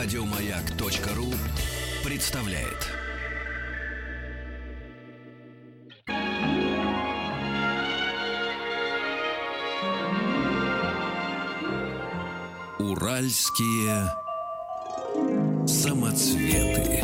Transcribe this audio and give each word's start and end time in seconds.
Радиомаяк.ру 0.00 1.34
представляет. 2.04 2.86
Уральские 12.78 14.08
самоцветы. 15.66 17.02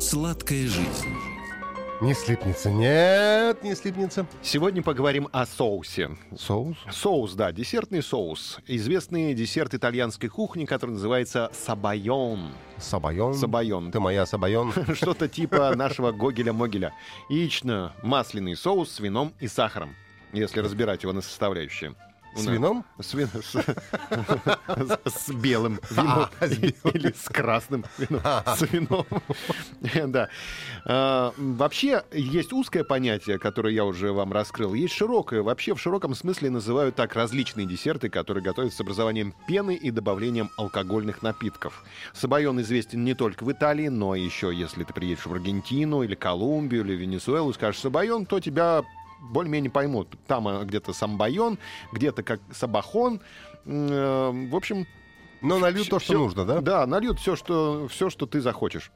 Сладкая 0.00 0.66
жизнь. 0.66 1.33
Не 2.00 2.12
слипнется. 2.12 2.70
Нет, 2.70 3.62
не 3.62 3.74
слипнется. 3.74 4.26
Сегодня 4.42 4.82
поговорим 4.82 5.28
о 5.32 5.46
соусе. 5.46 6.10
Соус? 6.36 6.76
Соус, 6.90 7.34
да, 7.34 7.52
десертный 7.52 8.02
соус. 8.02 8.58
Известный 8.66 9.32
десерт 9.32 9.74
итальянской 9.74 10.28
кухни, 10.28 10.64
который 10.64 10.92
называется 10.92 11.50
сабайон. 11.52 12.50
Сабайон. 12.78 13.34
Сабайон. 13.34 13.92
Ты 13.92 14.00
моя 14.00 14.26
сабайон. 14.26 14.72
Что-то 14.94 15.28
типа 15.28 15.74
нашего 15.76 16.10
Гогеля-Могеля. 16.10 16.92
Яично-масляный 17.30 18.56
соус 18.56 18.90
с 18.90 19.00
вином 19.00 19.32
и 19.38 19.46
сахаром, 19.46 19.94
если 20.32 20.60
разбирать 20.60 21.04
его 21.04 21.12
на 21.12 21.20
составляющие. 21.20 21.94
С 22.36 22.46
вином? 22.46 22.84
С, 23.00 23.14
вин- 23.14 23.28
с- 23.42 25.30
белым 25.32 25.80
вином 25.90 26.26
А, 26.40 26.46
или 26.46 27.12
с 27.12 27.28
красным 27.28 27.84
вином, 27.98 28.22
с 28.46 28.62
вином. 28.72 29.06
Да. 30.12 30.28
А, 30.84 31.32
Вообще 31.36 32.02
есть 32.12 32.52
узкое 32.52 32.84
понятие, 32.84 33.38
которое 33.38 33.72
я 33.74 33.84
уже 33.84 34.12
вам 34.12 34.32
раскрыл. 34.32 34.74
Есть 34.74 34.94
широкое. 34.94 35.42
Вообще 35.42 35.74
в 35.74 35.80
широком 35.80 36.14
смысле 36.14 36.50
называют 36.50 36.94
так 36.96 37.14
различные 37.14 37.66
десерты, 37.66 38.08
которые 38.08 38.42
готовят 38.42 38.72
с 38.74 38.80
образованием 38.80 39.34
пены 39.46 39.74
и 39.74 39.90
добавлением 39.90 40.50
алкогольных 40.56 41.22
напитков. 41.22 41.84
Сабайон 42.12 42.60
известен 42.60 43.04
не 43.04 43.14
только 43.14 43.44
в 43.44 43.52
Италии, 43.52 43.88
но 43.88 44.14
еще 44.14 44.52
если 44.54 44.84
ты 44.84 44.92
приедешь 44.92 45.26
в 45.26 45.32
Аргентину 45.32 46.02
или 46.02 46.14
Колумбию 46.14 46.82
или 46.84 46.94
Венесуэлу 46.94 47.50
и 47.50 47.54
скажешь 47.54 47.80
Сабайон, 47.80 48.26
то 48.26 48.40
тебя 48.40 48.82
более-менее 49.32 49.70
поймут. 49.70 50.14
Там 50.26 50.46
а, 50.48 50.64
где-то 50.64 50.92
самбайон, 50.92 51.58
где-то 51.92 52.22
как 52.22 52.40
сабахон. 52.52 53.20
Э, 53.66 54.30
В 54.50 54.54
общем, 54.56 54.86
Но 55.40 55.58
нальют 55.58 55.88
то, 55.88 55.98
что 55.98 56.12
всё- 56.14 56.18
нужно, 56.18 56.44
да? 56.44 56.60
Да, 56.60 56.86
нальют 56.86 57.18
все, 57.18 57.34
что, 57.36 57.88
все, 57.88 58.10
что 58.10 58.26
ты 58.26 58.40
захочешь. 58.40 58.90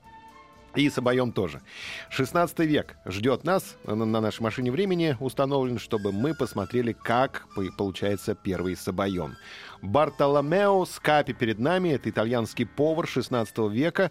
И 0.77 0.91
сабайон 0.91 1.33
тоже. 1.33 1.62
16 2.11 2.59
век 2.61 2.97
ждет 3.06 3.43
нас 3.43 3.77
на, 3.84 3.95
на 4.05 4.21
нашей 4.21 4.43
машине 4.43 4.71
времени 4.71 5.17
установлен, 5.19 5.79
чтобы 5.79 6.12
мы 6.12 6.34
посмотрели, 6.34 6.93
как 6.93 7.47
по- 7.56 7.65
получается 7.77 8.34
первый 8.34 8.77
сабайон. 8.77 9.37
Бартоломео 9.83 10.84
Скапи 10.84 11.33
перед 11.33 11.59
нами, 11.59 11.89
это 11.89 12.11
итальянский 12.11 12.67
повар 12.67 13.09
16 13.09 13.56
века 13.71 14.11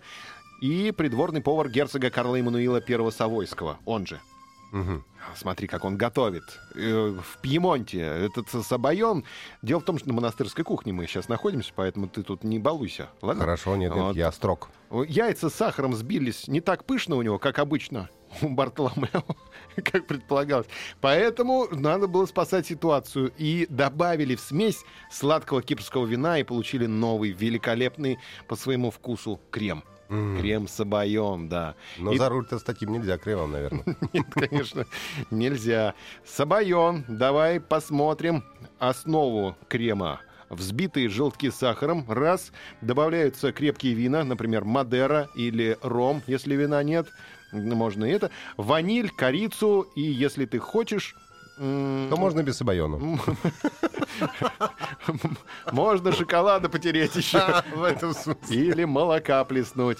и 0.60 0.92
придворный 0.92 1.42
повар 1.42 1.70
герцога 1.70 2.10
Карла 2.10 2.38
Эммануила 2.40 2.82
I 2.86 3.12
Савойского, 3.12 3.78
он 3.86 4.08
же. 4.08 4.20
Мгм. 4.72 5.04
Смотри, 5.36 5.68
как 5.68 5.86
он 5.86 5.98
готовит. 5.98 6.44
Э, 6.76 7.10
В 7.20 7.42
Пьемонте 7.42 8.00
этот 8.00 8.50
сабайон. 8.66 9.24
Дело 9.62 9.80
в 9.80 9.86
том, 9.86 9.98
что 9.98 10.08
на 10.10 10.14
монастырской 10.14 10.64
кухне 10.64 10.94
мы 10.94 11.08
сейчас 11.08 11.30
находимся, 11.30 11.72
поэтому 11.76 12.08
ты 12.08 12.24
тут 12.24 12.44
не 12.44 12.60
балуйся. 12.60 13.10
Ладно? 13.22 13.42
Хорошо, 13.44 13.76
нет, 13.76 13.94
нет, 13.94 14.04
Вот. 14.04 14.16
я 14.16 14.32
строг. 14.32 14.70
Яйца 15.08 15.50
с 15.50 15.54
сахаром 15.54 15.94
сбились 15.94 16.48
не 16.48 16.62
так 16.62 16.86
пышно 16.86 17.16
у 17.16 17.22
него, 17.22 17.40
как 17.40 17.60
обычно 17.60 18.10
у 18.42 18.50
Бартоломео, 18.50 19.24
как 19.76 20.06
предполагалось. 20.08 20.68
Поэтому 21.02 21.68
надо 21.72 22.08
было 22.08 22.26
спасать 22.26 22.68
ситуацию. 22.68 23.32
И 23.38 23.68
добавили 23.70 24.36
в 24.36 24.42
смесь 24.42 24.84
сладкого 25.12 25.62
кипрского 25.62 26.06
вина 26.06 26.40
и 26.40 26.44
получили 26.44 26.86
новый, 26.86 27.32
великолепный 27.32 28.20
по 28.48 28.56
своему 28.56 28.92
вкусу 28.92 29.40
крем. 29.50 29.84
М. 30.10 30.40
Крем 30.40 30.68
сабайон, 30.68 31.50
да. 31.50 31.76
Но 31.98 32.12
И- 32.14 32.18
за 32.18 32.30
руль-то 32.30 32.60
с 32.60 32.64
таким 32.64 32.92
нельзя 32.94 33.18
кремом, 33.18 33.52
наверное. 33.52 33.84
Нет, 34.14 34.26
конечно, 34.32 34.86
нельзя. 35.32 35.94
Сабайон, 36.26 37.04
давай 37.08 37.60
посмотрим 37.60 38.44
основу 38.80 39.56
крема. 39.68 40.22
Взбитые 40.50 41.10
желтки 41.10 41.50
с 41.50 41.56
сахаром. 41.56 42.06
Раз. 42.08 42.54
Добавляются 42.82 43.52
крепкие 43.52 43.94
вина, 43.94 44.24
например, 44.24 44.64
Мадера 44.64 45.28
или 45.36 45.78
ром, 45.82 46.22
если 46.26 46.56
вина 46.56 46.82
нет. 46.84 47.08
Можно 47.52 48.06
и 48.06 48.12
это. 48.12 48.32
Ваниль, 48.56 49.10
корицу. 49.10 49.82
И 49.96 50.02
если 50.02 50.46
ты 50.46 50.60
хочешь... 50.60 51.16
То 51.58 52.16
можно 52.18 52.44
без 52.44 52.58
сабайона. 52.58 53.20
Можно 55.72 56.12
шоколада 56.12 56.70
потереть 56.70 57.16
еще. 57.16 57.42
В 57.76 57.84
этом 57.84 58.14
смысле. 58.14 58.38
Или 58.56 58.86
молока 58.86 59.44
плеснуть. 59.44 59.98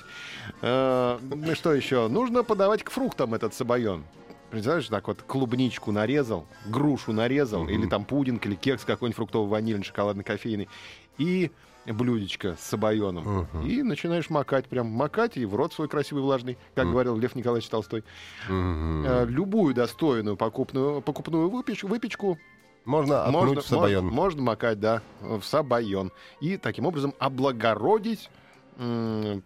Э, 0.62 1.18
Ну 1.22 1.56
что 1.56 1.74
еще? 1.74 2.08
Нужно 2.08 2.44
подавать 2.44 2.84
к 2.84 2.92
фруктам 2.92 3.34
этот 3.34 3.54
сабайон. 3.54 4.04
Представляешь, 4.50 4.88
так 4.88 5.08
вот 5.08 5.22
клубничку 5.24 5.92
нарезал, 5.92 6.46
грушу 6.68 7.12
нарезал, 7.12 7.64
Мгм. 7.64 7.70
или 7.72 7.86
там 7.88 8.06
пудинг, 8.06 8.46
или 8.46 8.56
кекс 8.56 8.86
какой-нибудь 8.86 9.16
фруктовый, 9.18 9.50
ванильный, 9.50 9.84
шоколадный, 9.84 10.24
кофейный. 10.24 10.70
И 11.18 11.52
блюдечко 11.86 12.56
с 12.60 12.64
сабайоном. 12.66 13.48
Мгм. 13.54 13.66
И 13.68 13.82
начинаешь 13.82 14.30
макать, 14.30 14.68
прям 14.68 14.88
макать 14.88 15.38
и 15.38 15.46
в 15.46 15.56
рот 15.56 15.74
свой 15.74 15.88
красивый 15.88 16.22
влажный, 16.24 16.58
как 16.76 16.86
Мгм. 16.86 16.94
говорил 16.94 17.18
Лев 17.18 17.36
Николаевич 17.36 17.70
Толстой. 17.70 18.04
Э, 18.50 19.26
Любую 19.28 19.74
достойную 19.74 20.36
покупную, 20.38 21.02
покупную 21.02 21.50
выпеч- 21.50 21.86
выпечку 21.88 22.38
Можно 22.86 23.26
можно, 23.32 23.52
отнуть 23.52 23.66
в 23.66 23.68
сабайон. 23.68 24.06
мож- 24.08 24.12
можно 24.12 24.42
макать, 24.44 24.80
да, 24.80 25.02
в 25.22 25.42
сабайон. 25.44 26.12
И 26.42 26.58
таким 26.58 26.86
образом 26.86 27.14
облагородить 27.20 28.30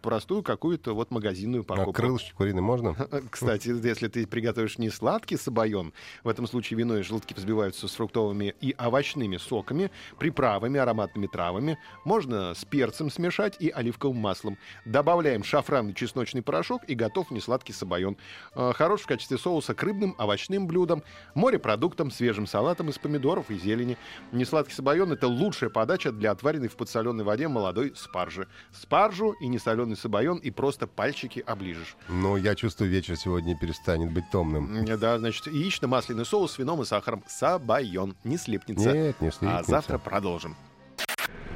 простую 0.02 0.44
какую-то 0.44 0.94
вот 0.94 1.10
магазинную 1.12 1.62
А 1.62 1.66
покупку. 1.66 1.94
крылышки 1.94 2.34
куриные 2.34 2.62
можно? 2.62 2.94
Кстати, 3.30 3.70
если 3.70 4.08
ты 4.08 4.28
приготовишь 4.28 4.78
не 4.78 4.90
сладкий 4.90 5.38
сабайон, 5.38 5.94
в 6.24 6.28
этом 6.28 6.48
случае 6.48 6.78
вино 6.80 6.98
и 6.98 7.02
желтки 7.02 7.34
взбиваются 7.34 7.88
с 7.88 7.92
фруктовыми 7.94 8.54
и 8.60 8.76
овощными 8.78 9.38
соками, 9.38 9.90
приправами, 10.20 10.80
ароматными 10.80 11.28
травами. 11.28 11.78
Можно 12.04 12.54
с 12.54 12.66
перцем 12.66 13.10
смешать 13.10 13.56
и 13.60 13.70
оливковым 13.70 14.18
маслом. 14.18 14.58
Добавляем 14.86 15.44
шафранный 15.44 15.94
чесночный 15.94 16.42
порошок 16.42 16.82
и 16.88 16.96
готов 16.96 17.32
несладкий 17.32 17.74
сабайон. 17.74 18.18
Э, 18.56 18.74
Хорош 18.76 19.02
в 19.02 19.08
качестве 19.08 19.38
соуса 19.38 19.74
к 19.74 19.82
рыбным, 19.84 20.16
овощным 20.18 20.68
блюдам, 20.68 21.04
морепродуктам, 21.36 22.12
свежим 22.12 22.48
салатам 22.48 22.90
из 22.90 22.98
помидоров 22.98 23.50
и 23.50 23.58
зелени. 23.58 23.98
Несладкий 24.32 24.74
сабайон— 24.74 25.12
это 25.14 25.28
лучшая 25.28 25.70
подача 25.70 26.12
для 26.12 26.32
отваренной 26.32 26.68
в 26.68 26.76
подсоленной 26.76 27.24
воде 27.24 27.48
молодой 27.48 27.94
спаржи. 27.96 28.48
Спаржу 28.72 29.21
и 29.30 29.48
несоленый 29.48 29.96
сабайон 29.96 30.38
и 30.40 30.50
просто 30.52 30.88
пальчики 30.88 31.44
оближешь. 31.46 31.96
Ну, 32.10 32.36
я 32.36 32.56
чувствую, 32.56 32.90
вечер 32.90 33.16
сегодня 33.16 33.56
перестанет 33.58 34.12
быть 34.12 34.26
томным. 34.32 34.86
Да, 34.86 35.20
значит, 35.20 35.48
яично-масляный 35.48 36.26
соус 36.26 36.54
с 36.54 36.58
вином 36.58 36.82
и 36.82 36.86
сахаром. 36.86 37.24
Сабайон. 37.28 38.16
Не 38.24 38.38
слипнется. 38.38 38.92
Нет, 38.92 39.22
не 39.22 39.28
а 39.28 39.32
слипнется. 39.32 39.72
завтра 39.72 39.98
продолжим. 39.98 40.56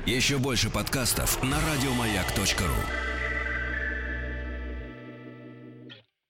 Еще 0.06 0.38
больше 0.38 0.70
подкастов 0.70 1.42
на 1.44 1.58
радиомаяк.ру. 1.60 3.15